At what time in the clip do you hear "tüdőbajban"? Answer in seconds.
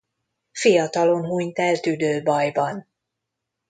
1.79-2.87